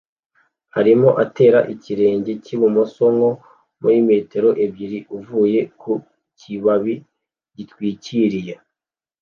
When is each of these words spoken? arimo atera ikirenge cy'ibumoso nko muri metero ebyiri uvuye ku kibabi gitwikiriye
arimo 0.79 1.09
atera 1.23 1.59
ikirenge 1.73 2.31
cy'ibumoso 2.43 3.03
nko 3.15 3.29
muri 3.81 3.97
metero 4.09 4.49
ebyiri 4.65 4.99
uvuye 5.17 5.59
ku 5.81 5.91
kibabi 6.39 6.93
gitwikiriye 7.55 8.53